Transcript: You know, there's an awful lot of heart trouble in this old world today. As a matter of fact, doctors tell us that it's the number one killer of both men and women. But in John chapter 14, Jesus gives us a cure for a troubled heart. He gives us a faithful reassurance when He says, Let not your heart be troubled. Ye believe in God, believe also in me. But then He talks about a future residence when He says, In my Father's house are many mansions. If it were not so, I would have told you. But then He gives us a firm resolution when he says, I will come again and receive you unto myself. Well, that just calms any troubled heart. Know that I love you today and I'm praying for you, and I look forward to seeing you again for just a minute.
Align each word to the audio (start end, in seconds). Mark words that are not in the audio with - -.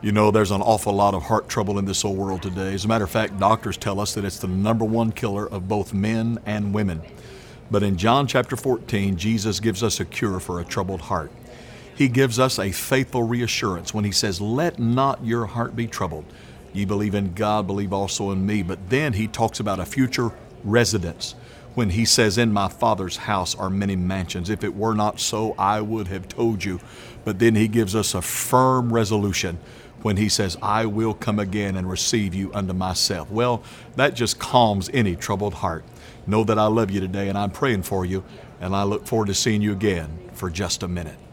You 0.00 0.12
know, 0.12 0.30
there's 0.30 0.52
an 0.52 0.62
awful 0.62 0.92
lot 0.92 1.14
of 1.14 1.24
heart 1.24 1.48
trouble 1.48 1.76
in 1.76 1.84
this 1.84 2.04
old 2.04 2.16
world 2.16 2.42
today. 2.42 2.72
As 2.72 2.84
a 2.84 2.88
matter 2.88 3.02
of 3.02 3.10
fact, 3.10 3.40
doctors 3.40 3.76
tell 3.76 3.98
us 3.98 4.14
that 4.14 4.24
it's 4.24 4.38
the 4.38 4.46
number 4.46 4.84
one 4.84 5.10
killer 5.10 5.48
of 5.48 5.66
both 5.66 5.92
men 5.92 6.38
and 6.46 6.72
women. 6.72 7.02
But 7.68 7.82
in 7.82 7.98
John 7.98 8.28
chapter 8.28 8.54
14, 8.54 9.16
Jesus 9.16 9.58
gives 9.58 9.82
us 9.82 9.98
a 9.98 10.04
cure 10.04 10.38
for 10.38 10.60
a 10.60 10.64
troubled 10.64 11.00
heart. 11.00 11.32
He 11.96 12.06
gives 12.06 12.38
us 12.38 12.60
a 12.60 12.70
faithful 12.70 13.24
reassurance 13.24 13.92
when 13.92 14.04
He 14.04 14.12
says, 14.12 14.40
Let 14.40 14.78
not 14.78 15.24
your 15.24 15.46
heart 15.46 15.74
be 15.74 15.88
troubled. 15.88 16.26
Ye 16.72 16.84
believe 16.84 17.16
in 17.16 17.34
God, 17.34 17.66
believe 17.66 17.92
also 17.92 18.30
in 18.30 18.46
me. 18.46 18.62
But 18.62 18.90
then 18.90 19.14
He 19.14 19.26
talks 19.26 19.58
about 19.58 19.80
a 19.80 19.84
future 19.84 20.30
residence 20.62 21.34
when 21.74 21.90
He 21.90 22.04
says, 22.04 22.38
In 22.38 22.52
my 22.52 22.68
Father's 22.68 23.16
house 23.16 23.56
are 23.56 23.68
many 23.68 23.96
mansions. 23.96 24.48
If 24.48 24.62
it 24.62 24.76
were 24.76 24.94
not 24.94 25.18
so, 25.18 25.56
I 25.58 25.80
would 25.80 26.06
have 26.06 26.28
told 26.28 26.62
you. 26.62 26.78
But 27.24 27.40
then 27.40 27.56
He 27.56 27.66
gives 27.66 27.96
us 27.96 28.14
a 28.14 28.22
firm 28.22 28.92
resolution 28.92 29.58
when 30.02 30.16
he 30.16 30.28
says, 30.28 30.56
I 30.62 30.86
will 30.86 31.14
come 31.14 31.38
again 31.38 31.76
and 31.76 31.88
receive 31.88 32.34
you 32.34 32.52
unto 32.54 32.72
myself. 32.72 33.30
Well, 33.30 33.62
that 33.96 34.14
just 34.14 34.38
calms 34.38 34.90
any 34.92 35.16
troubled 35.16 35.54
heart. 35.54 35.84
Know 36.26 36.44
that 36.44 36.58
I 36.58 36.66
love 36.66 36.90
you 36.90 37.00
today 37.00 37.28
and 37.28 37.38
I'm 37.38 37.50
praying 37.50 37.82
for 37.82 38.04
you, 38.04 38.22
and 38.60 38.74
I 38.74 38.84
look 38.84 39.06
forward 39.06 39.26
to 39.26 39.34
seeing 39.34 39.62
you 39.62 39.72
again 39.72 40.30
for 40.34 40.50
just 40.50 40.82
a 40.82 40.88
minute. 40.88 41.27